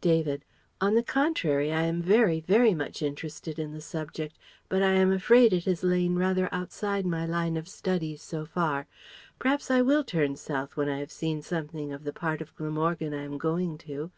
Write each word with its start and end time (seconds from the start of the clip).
David: 0.00 0.46
"On 0.80 0.94
the 0.94 1.02
contrary, 1.02 1.70
I 1.70 1.82
am 1.82 2.00
very, 2.00 2.40
very 2.40 2.72
much 2.72 3.02
interested 3.02 3.58
in 3.58 3.74
the 3.74 3.82
subject, 3.82 4.38
but 4.70 4.82
I 4.82 4.92
am 4.92 5.12
afraid 5.12 5.52
it 5.52 5.66
has 5.66 5.84
lain 5.84 6.14
rather 6.16 6.48
outside 6.54 7.04
my 7.04 7.26
line 7.26 7.58
of 7.58 7.68
studies 7.68 8.22
so 8.22 8.46
far 8.46 8.86
p'raps 9.38 9.70
I 9.70 9.82
will 9.82 10.02
turn 10.02 10.36
south 10.36 10.78
when 10.78 10.88
I 10.88 11.00
have 11.00 11.12
seen 11.12 11.42
something 11.42 11.92
of 11.92 12.04
the 12.04 12.14
part 12.14 12.40
of 12.40 12.56
Glamorgan 12.56 13.12
I 13.12 13.24
am 13.24 13.36
going 13.36 13.76
to. 13.84 14.10